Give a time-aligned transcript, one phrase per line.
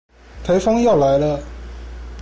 [0.43, 1.39] 颱風要來了